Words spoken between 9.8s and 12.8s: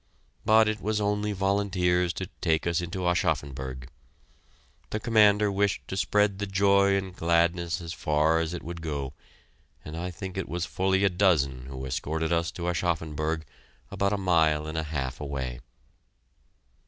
and I think it was fully a dozen who escorted us to